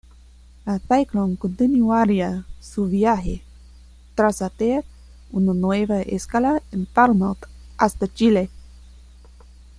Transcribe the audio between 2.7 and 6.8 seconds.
viaje, tras hacer una nueva escala